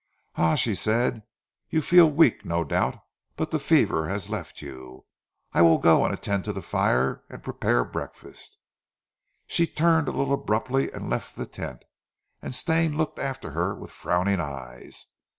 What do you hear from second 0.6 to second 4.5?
said. "You feel weak no doubt, but the fever has